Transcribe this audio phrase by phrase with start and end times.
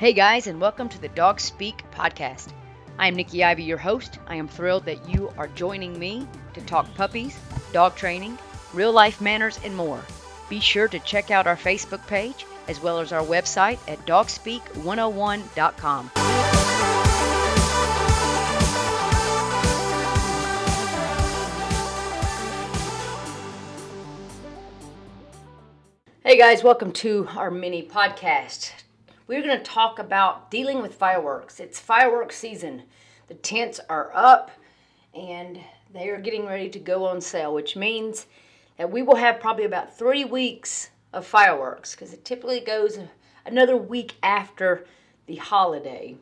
[0.00, 2.54] Hey guys, and welcome to the Dog Speak podcast.
[2.98, 4.18] I am Nikki Ivy, your host.
[4.26, 7.38] I am thrilled that you are joining me to talk puppies,
[7.74, 8.38] dog training,
[8.72, 10.02] real life manners, and more.
[10.48, 16.10] Be sure to check out our Facebook page as well as our website at dogspeak101.com.
[26.24, 28.72] Hey guys, welcome to our mini podcast
[29.30, 31.60] we're going to talk about dealing with fireworks.
[31.60, 32.82] It's fireworks season.
[33.28, 34.50] The tents are up
[35.14, 35.60] and
[35.94, 38.26] they are getting ready to go on sale, which means
[38.76, 42.98] that we will have probably about three weeks of fireworks because it typically goes
[43.46, 44.84] another week after
[45.26, 46.16] the holiday.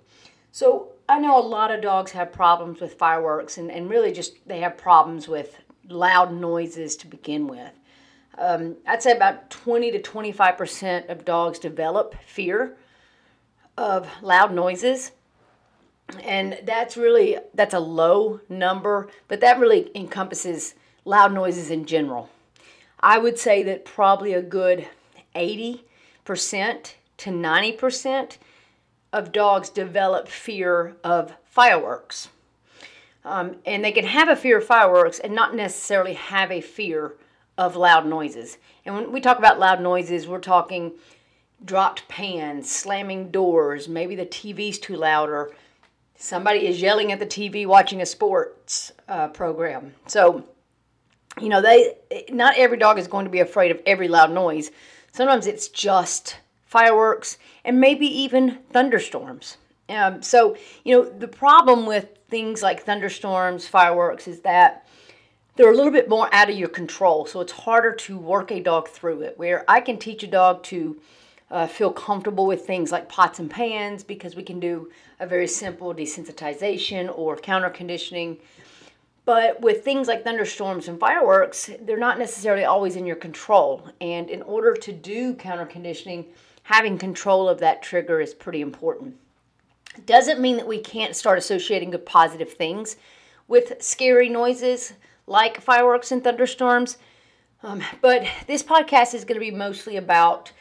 [0.52, 4.34] So I know a lot of dogs have problems with fireworks and, and really just
[4.46, 5.56] they have problems with
[5.88, 7.72] loud noises to begin with.
[8.36, 12.76] Um, I'd say about 20 to 25% of dogs develop fear
[13.78, 15.12] of loud noises.
[16.22, 20.74] And that's really that's a low number but that really encompasses
[21.04, 22.28] loud noises in general.
[23.00, 24.88] I would say that probably a good
[25.34, 25.82] 80%
[27.18, 28.36] to 90%
[29.12, 32.28] of dogs develop fear of fireworks.
[33.24, 37.14] Um, and they can have a fear of fireworks and not necessarily have a fear
[37.56, 38.58] of loud noises.
[38.84, 40.92] And when we talk about loud noises we're talking
[41.64, 45.52] dropped pans, slamming doors, maybe the TV's too loud, or
[46.16, 49.94] somebody is yelling at the TV watching a sports uh, program.
[50.06, 50.44] So,
[51.40, 51.94] you know, they
[52.30, 54.70] not every dog is going to be afraid of every loud noise.
[55.12, 56.36] Sometimes it's just
[56.66, 59.56] fireworks and maybe even thunderstorms.
[59.88, 64.86] Um, so, you know, the problem with things like thunderstorms, fireworks, is that
[65.56, 67.26] they're a little bit more out of your control.
[67.26, 69.38] So it's harder to work a dog through it.
[69.38, 71.00] Where I can teach a dog to
[71.50, 75.46] uh, feel comfortable with things like pots and pans because we can do a very
[75.46, 78.36] simple desensitization or counter conditioning.
[79.24, 83.88] But with things like thunderstorms and fireworks, they're not necessarily always in your control.
[84.00, 86.26] And in order to do counter conditioning,
[86.62, 89.16] having control of that trigger is pretty important.
[90.06, 92.96] Doesn't mean that we can't start associating good positive things
[93.48, 94.92] with scary noises
[95.26, 96.98] like fireworks and thunderstorms.
[97.62, 100.52] Um, but this podcast is going to be mostly about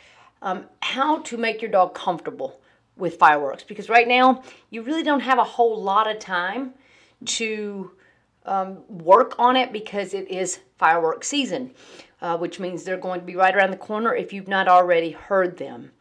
[0.42, 2.60] um, how to make your dog comfortable
[2.96, 6.74] with fireworks because right now you really don't have a whole lot of time
[7.26, 7.92] to
[8.46, 11.72] um, work on it because it is fireworks season,
[12.22, 15.12] uh, which means they're going to be right around the corner if you've not already
[15.12, 15.92] heard them.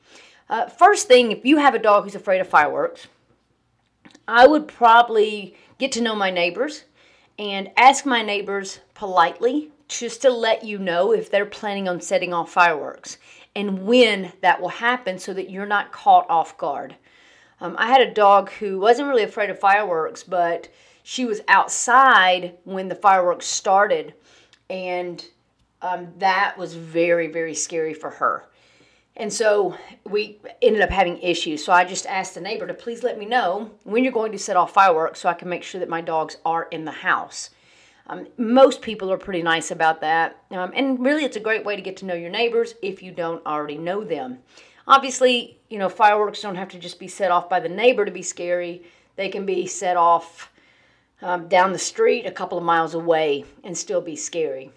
[0.48, 3.08] Uh, first thing, if you have a dog who's afraid of fireworks,
[4.28, 6.84] I would probably get to know my neighbors
[7.38, 12.32] and ask my neighbors politely just to let you know if they're planning on setting
[12.32, 13.18] off fireworks
[13.56, 16.94] and when that will happen so that you're not caught off guard.
[17.58, 20.68] Um, I had a dog who wasn't really afraid of fireworks, but
[21.02, 24.12] she was outside when the fireworks started,
[24.68, 25.24] and
[25.80, 28.44] um, that was very, very scary for her.
[29.16, 29.74] And so
[30.04, 31.64] we ended up having issues.
[31.64, 34.38] So I just asked the neighbor to please let me know when you're going to
[34.38, 37.48] set off fireworks so I can make sure that my dogs are in the house.
[38.08, 40.40] Um, most people are pretty nice about that.
[40.50, 43.10] Um, and really, it's a great way to get to know your neighbors if you
[43.10, 44.38] don't already know them.
[44.86, 48.12] Obviously, you know, fireworks don't have to just be set off by the neighbor to
[48.12, 48.84] be scary,
[49.16, 50.52] they can be set off
[51.22, 54.70] um, down the street a couple of miles away and still be scary.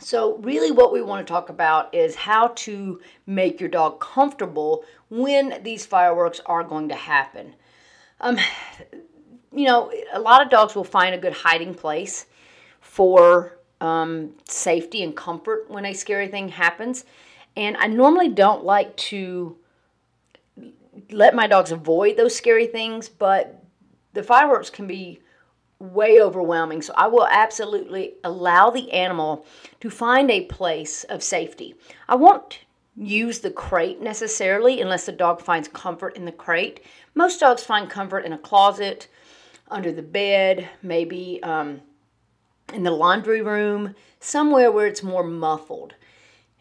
[0.00, 4.84] So, really, what we want to talk about is how to make your dog comfortable
[5.10, 7.54] when these fireworks are going to happen.
[8.20, 8.38] Um,
[9.52, 12.26] you know, a lot of dogs will find a good hiding place
[12.82, 17.06] for um, safety and comfort when a scary thing happens.
[17.56, 19.56] And I normally don't like to
[21.10, 23.64] let my dogs avoid those scary things, but
[24.12, 25.20] the fireworks can be
[25.78, 26.82] way overwhelming.
[26.82, 29.46] So I will absolutely allow the animal
[29.80, 31.74] to find a place of safety.
[32.08, 32.60] I won't
[32.96, 36.84] use the crate necessarily unless the dog finds comfort in the crate.
[37.14, 39.08] Most dogs find comfort in a closet,
[39.70, 41.80] under the bed, maybe um,
[42.72, 45.94] in the laundry room, somewhere where it's more muffled.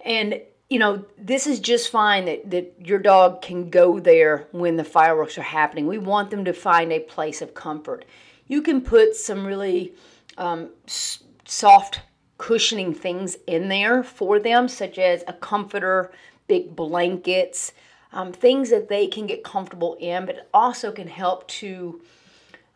[0.04, 0.42] And
[0.72, 4.86] you know, this is just fine that, that your dog can go there when the
[4.86, 5.86] fireworks are happening.
[5.86, 8.06] We want them to find a place of comfort.
[8.48, 9.94] You can put some really
[10.38, 12.00] um, s- soft
[12.38, 16.14] cushioning things in there for them, such as a comforter,
[16.48, 17.74] big blankets,
[18.14, 22.02] um, things that they can get comfortable in, but also can help to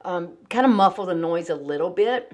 [0.01, 2.33] um, kind of muffle the noise a little bit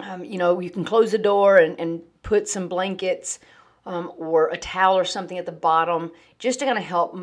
[0.00, 3.38] um, you know, you can close the door and, and put some blankets
[3.86, 7.18] um, or a towel or something at the bottom just to kind of help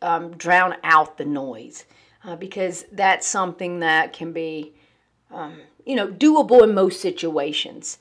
[0.00, 1.84] um, drown out the noise
[2.24, 4.72] uh, because that's something that can be,
[5.30, 7.98] um, you know, doable in most situations.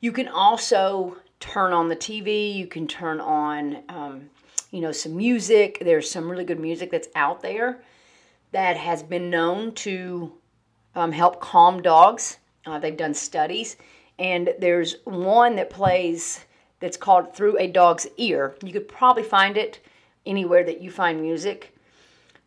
[0.00, 4.30] You can also turn on the TV, you can turn on, um,
[4.70, 5.78] you know, some music.
[5.80, 7.82] There's some really good music that's out there
[8.52, 10.32] that has been known to
[10.94, 12.38] um, help calm dogs.
[12.64, 13.76] Uh, they've done studies,
[14.18, 16.44] and there's one that plays
[16.80, 18.56] that's called Through a Dog's Ear.
[18.62, 19.80] You could probably find it
[20.26, 21.76] anywhere that you find music.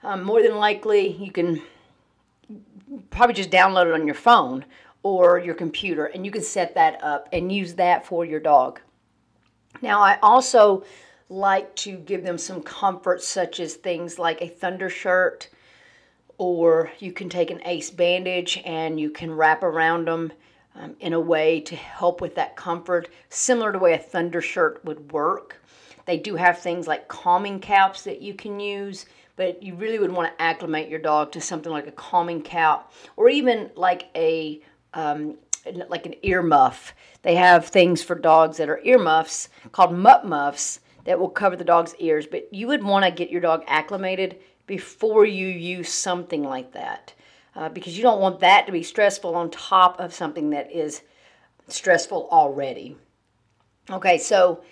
[0.03, 1.61] Um, more than likely, you can
[3.09, 4.65] probably just download it on your phone
[5.03, 8.79] or your computer, and you can set that up and use that for your dog.
[9.81, 10.83] Now, I also
[11.29, 15.49] like to give them some comfort, such as things like a thunder shirt
[16.37, 20.33] or you can take an ace bandage and you can wrap around them
[20.75, 24.41] um, in a way to help with that comfort, similar to the way a thunder
[24.41, 25.61] shirt would work.
[26.05, 29.05] They do have things like calming caps that you can use,
[29.35, 32.91] but you really would want to acclimate your dog to something like a calming cap
[33.15, 34.61] or even like a
[34.93, 35.37] um,
[35.89, 36.93] like an ear muff.
[37.23, 41.55] They have things for dogs that are ear muffs called mutt muffs that will cover
[41.55, 45.89] the dog's ears, but you would want to get your dog acclimated before you use
[45.89, 47.13] something like that
[47.55, 51.01] uh, because you don't want that to be stressful on top of something that is
[51.67, 52.97] stressful already.
[53.89, 54.63] Okay, so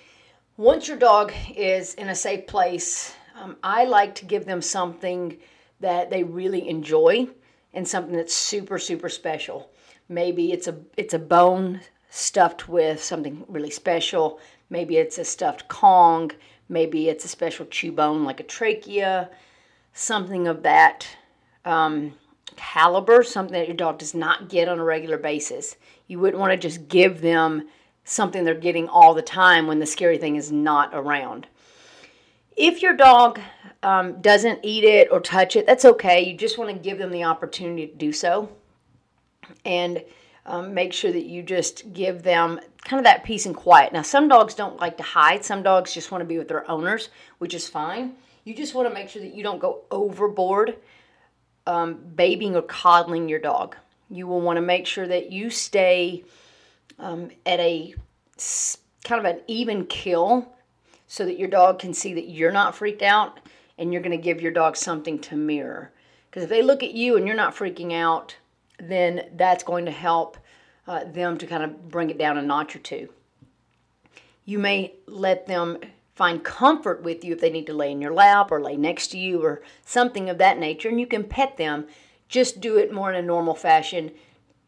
[0.57, 5.37] once your dog is in a safe place, um, I like to give them something
[5.79, 7.27] that they really enjoy
[7.73, 9.71] and something that's super super special.
[10.09, 14.39] Maybe it's a it's a bone stuffed with something really special.
[14.73, 16.31] Maybe it's a stuffed Kong.
[16.67, 19.29] Maybe it's a special chew bone like a trachea
[19.93, 21.07] something of that
[21.65, 22.13] um,
[22.55, 25.75] caliber, something that your dog does not get on a regular basis.
[26.07, 27.69] You wouldn't want to just give them
[28.03, 31.47] something they're getting all the time when the scary thing is not around.
[32.57, 33.39] If your dog
[33.81, 36.21] um, doesn't eat it or touch it, that's okay.
[36.23, 38.49] You just want to give them the opportunity to do so.
[39.63, 40.03] And
[40.45, 43.93] um, make sure that you just give them kind of that peace and quiet.
[43.93, 46.69] Now, some dogs don't like to hide, some dogs just want to be with their
[46.69, 48.15] owners, which is fine.
[48.43, 50.75] You just want to make sure that you don't go overboard
[51.65, 53.77] um, babying or coddling your dog.
[54.09, 56.25] You will want to make sure that you stay
[56.99, 57.95] um, at a
[59.05, 60.53] kind of an even kill
[61.07, 63.39] so that your dog can see that you're not freaked out
[63.77, 65.91] and you're going to give your dog something to mirror.
[66.29, 68.35] Because if they look at you and you're not freaking out,
[68.79, 70.37] then that's going to help
[70.87, 73.09] uh, them to kind of bring it down a notch or two.
[74.45, 75.77] You may let them
[76.15, 79.07] find comfort with you if they need to lay in your lap or lay next
[79.07, 81.87] to you or something of that nature, and you can pet them.
[82.27, 84.11] Just do it more in a normal fashion.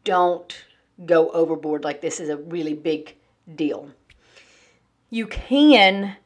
[0.04, 0.64] Don't
[1.04, 3.16] go overboard like this is a really big
[3.54, 3.90] deal.
[5.10, 6.16] You can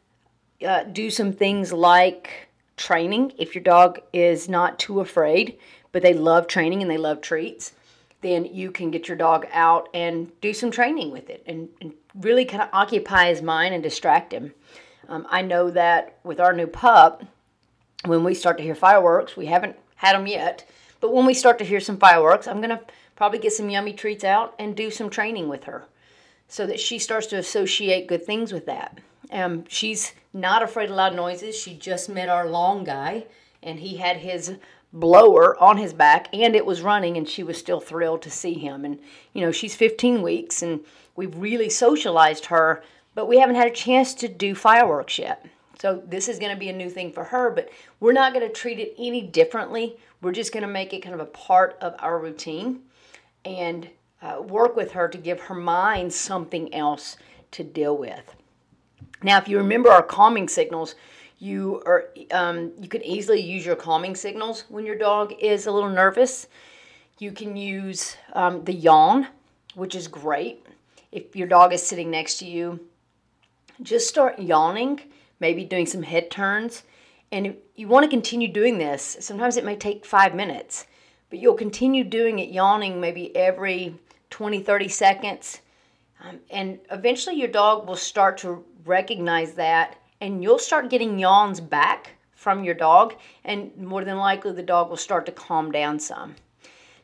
[0.67, 5.59] uh, do some things like training if your dog is not too afraid,
[5.93, 7.73] but they love training and they love treats.
[8.21, 11.95] Then you can get your dog out and do some training with it and, and
[12.15, 14.53] really kind of occupy his mind and distract him.
[15.09, 17.25] Um, I know that with our new pup,
[18.05, 20.69] when we start to hear fireworks, we haven't had them yet,
[21.01, 22.81] but when we start to hear some fireworks, I'm going to
[23.17, 25.87] probably get some yummy treats out and do some training with her
[26.49, 28.99] so that she starts to associate good things with that.
[29.31, 31.57] Um, she's not afraid of loud noises.
[31.57, 33.27] She just met our long guy,
[33.63, 34.57] and he had his
[34.93, 38.55] blower on his back and it was running and she was still thrilled to see
[38.55, 38.85] him.
[38.85, 38.99] And
[39.33, 40.81] you know she's 15 weeks and
[41.17, 42.83] we've really socialized her
[43.15, 45.47] but we haven't had a chance to do fireworks yet.
[45.81, 47.71] So this is going to be a new thing for her but
[48.01, 49.97] we're not going to treat it any differently.
[50.23, 52.81] We're just going to make it kind of a part of our routine
[53.45, 53.89] and
[54.23, 57.17] uh, work with her to give her mind something else
[57.53, 58.35] to deal with.
[59.23, 60.95] Now if you remember our calming signals
[61.41, 65.73] you are um, you can easily use your calming signals when your dog is a
[65.73, 66.47] little nervous.
[67.19, 69.27] You can use um, the yawn,
[69.75, 70.65] which is great.
[71.11, 72.81] If your dog is sitting next to you,
[73.83, 75.01] just start yawning,
[75.41, 76.83] maybe doing some head turns.
[77.33, 79.17] And you want to continue doing this.
[79.21, 80.87] Sometimes it may take five minutes,
[81.31, 83.95] but you'll continue doing it yawning maybe every
[84.29, 85.61] 20, 30 seconds.
[86.23, 91.61] Um, and eventually your dog will start to recognize that and you'll start getting yawns
[91.61, 96.01] back from your dog, and more than likely the dog will start to calm down
[96.01, 96.35] some.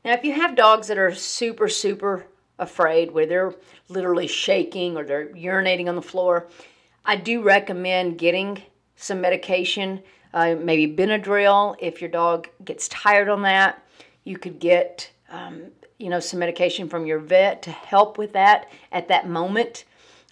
[0.04, 2.26] Now, if you have dogs that are super, super
[2.58, 3.54] afraid, where they're
[3.88, 6.48] literally shaking or they're urinating on the floor,
[7.04, 8.62] I do recommend getting
[8.96, 11.76] some medication, uh, maybe Benadryl.
[11.78, 13.82] If your dog gets tired on that,
[14.24, 15.64] you could get, um,
[15.98, 19.84] you know, some medication from your vet to help with that at that moment.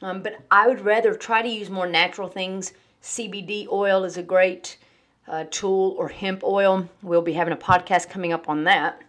[0.05, 2.75] Um, but I would rather try to use more natural things.
[3.03, 4.77] CBD oil is a great
[5.27, 6.87] uh, tool, or hemp oil.
[7.03, 9.01] We'll be having a podcast coming up on that.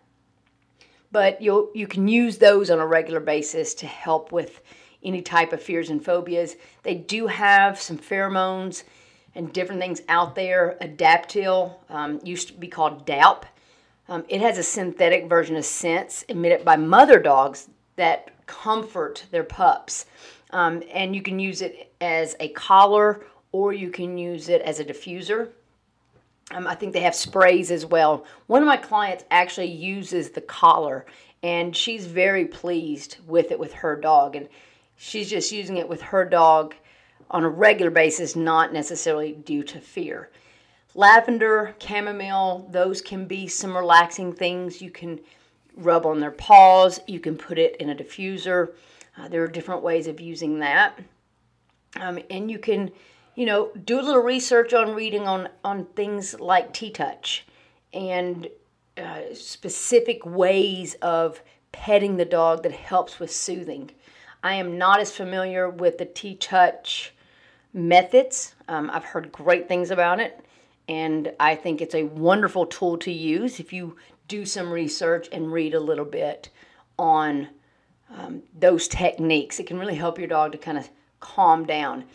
[1.12, 4.62] But you you can use those on a regular basis to help with
[5.04, 6.56] any type of fears and phobias.
[6.84, 8.84] They do have some pheromones
[9.36, 10.78] and different things out there.
[10.80, 13.46] Adaptil um, used to be called DAP.
[14.08, 19.44] Um, it has a synthetic version of scents emitted by mother dogs that comfort their
[19.44, 20.06] pups.
[20.52, 24.80] Um, and you can use it as a collar or you can use it as
[24.80, 25.50] a diffuser.
[26.52, 28.26] Um, I think they have sprays as well.
[28.48, 31.06] One of my clients actually uses the collar
[31.42, 34.36] and she's very pleased with it with her dog.
[34.36, 34.50] And
[34.96, 36.76] she's just using it with her dog
[37.30, 40.30] on a regular basis, not necessarily due to fear.
[40.94, 44.82] Lavender, chamomile, those can be some relaxing things.
[44.82, 45.20] You can
[45.76, 48.72] rub on their paws, you can put it in a diffuser.
[49.18, 51.00] Uh, there are different ways of using that.
[52.00, 52.92] Um, and you can,
[53.36, 57.46] you know, do a little research on reading on, on things like T-Touch
[57.94, 58.50] and
[58.98, 61.42] uh, specific ways of
[61.72, 63.92] petting the dog that helps with soothing.
[64.44, 67.14] I am not as familiar with the T-Touch
[67.74, 68.56] methods.
[68.68, 70.40] Um, I've heard great things about it,
[70.88, 75.52] and I think it's a wonderful tool to use if you do some research and
[75.52, 76.50] read a little bit
[76.98, 77.50] on
[78.16, 79.60] um, those techniques.
[79.60, 80.90] It can really help your dog to kind of
[81.20, 82.06] calm down.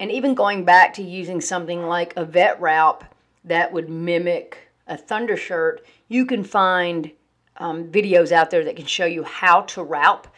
[0.00, 4.96] And even going back to using something like a vet wrap that would mimic a
[4.96, 7.10] thunder shirt, you can find
[7.56, 10.28] um, videos out there that can show you how to wrap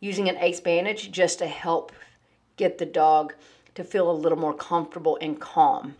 [0.00, 1.92] using an ace bandage just to help
[2.56, 3.34] get the dog
[3.74, 5.94] to feel a little more comfortable and calm.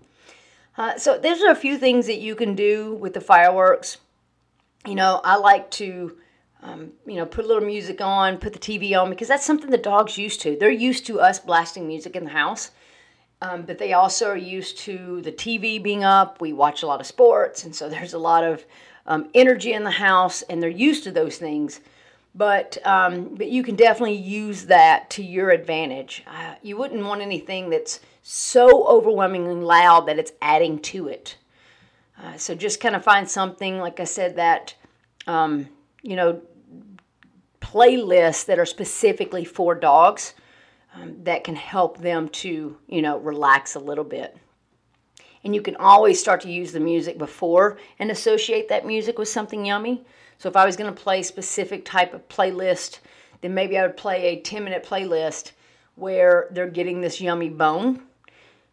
[0.79, 3.97] Uh, so, there's a few things that you can do with the fireworks.
[4.87, 6.17] You know, I like to
[6.63, 9.71] um, you know, put a little music on, put the TV on, because that's something
[9.71, 10.57] the dog's used to.
[10.57, 12.73] They're used to us blasting music in the house,
[13.41, 16.41] um, but they also are used to the TV being up.
[16.41, 18.65] We watch a lot of sports, and so there's a lot of
[19.07, 21.81] um, energy in the house, and they're used to those things.
[22.35, 26.23] But um, but you can definitely use that to your advantage.
[26.27, 31.37] Uh, you wouldn't want anything that's so overwhelmingly loud that it's adding to it.
[32.23, 34.75] Uh, so just kind of find something, like I said, that
[35.27, 35.69] um,
[36.03, 36.41] you know
[37.61, 40.35] playlists that are specifically for dogs
[40.95, 44.37] um, that can help them to, you know, relax a little bit.
[45.45, 49.29] And you can always start to use the music before and associate that music with
[49.29, 50.05] something yummy.
[50.39, 53.01] So if I was going to play a specific type of playlist,
[53.41, 55.53] then maybe I would play a 10 minute playlist
[55.97, 58.03] where they're getting this yummy bone.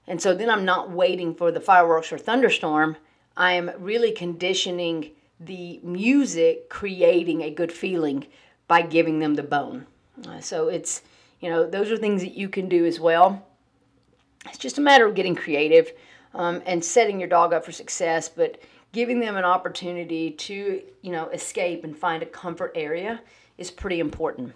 [0.08, 2.98] And so then I'm not waiting for the fireworks or thunderstorm.
[3.36, 8.28] I am really conditioning the music creating a good feeling
[8.68, 9.86] by giving them the bone.
[10.28, 11.02] Uh, so it's,
[11.42, 13.46] you know, those are things that you can do as well.
[14.46, 15.92] It's just a matter of getting creative
[16.34, 18.62] um, and setting your dog up for success, but
[18.92, 23.22] giving them an opportunity to, you know, escape and find a comfort area
[23.58, 24.54] is pretty important.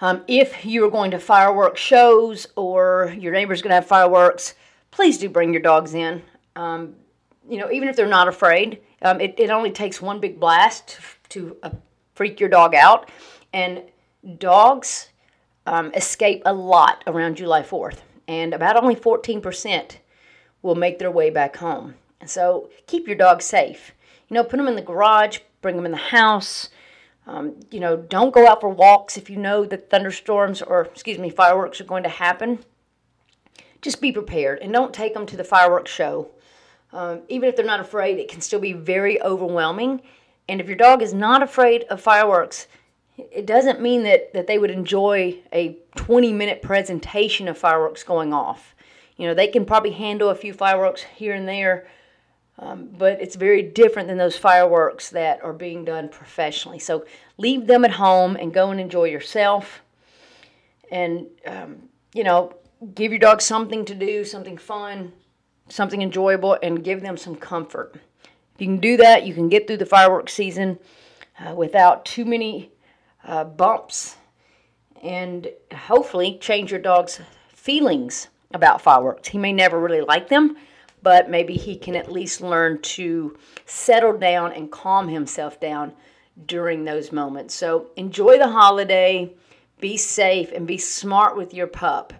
[0.00, 4.54] Um, if you're going to fireworks shows or your neighbor's going to have fireworks,
[4.90, 6.22] please do bring your dogs in.
[6.56, 6.96] Um,
[7.48, 10.98] you know, even if they're not afraid, um, it, it only takes one big blast
[11.30, 11.70] to, uh,
[12.14, 13.10] freak your dog out.
[13.52, 13.82] And
[14.38, 15.08] dogs
[15.66, 19.96] um, escape a lot around July 4th, and about only 14%
[20.62, 21.94] will make their way back home.
[22.26, 23.92] So keep your dog safe.
[24.28, 26.68] You know, put them in the garage, bring them in the house.
[27.26, 31.18] Um, you know, don't go out for walks if you know that thunderstorms or, excuse
[31.18, 32.60] me, fireworks are going to happen.
[33.80, 36.30] Just be prepared and don't take them to the fireworks show.
[36.92, 40.02] Um, even if they're not afraid, it can still be very overwhelming.
[40.48, 42.66] And if your dog is not afraid of fireworks,
[43.16, 48.32] it doesn't mean that, that they would enjoy a 20 minute presentation of fireworks going
[48.32, 48.74] off.
[49.16, 51.86] You know, they can probably handle a few fireworks here and there,
[52.58, 56.78] um, but it's very different than those fireworks that are being done professionally.
[56.78, 57.06] So
[57.38, 59.82] leave them at home and go and enjoy yourself.
[60.90, 62.54] And, um, you know,
[62.94, 65.12] give your dog something to do, something fun,
[65.72, 67.94] something enjoyable, and give them some comfort.
[68.54, 70.78] If you can do that, you can get through the fireworks season
[71.38, 72.70] uh, without too many
[73.24, 74.16] uh, bumps
[75.02, 79.28] and hopefully change your dog's feelings about fireworks.
[79.28, 80.56] He may never really like them,
[81.02, 85.92] but maybe he can at least learn to settle down and calm himself down
[86.46, 87.54] during those moments.
[87.54, 89.34] So enjoy the holiday,
[89.80, 92.12] be safe, and be smart with your pup.